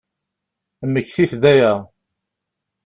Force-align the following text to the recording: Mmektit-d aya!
Mmektit-d 0.87 1.43
aya! 1.53 1.73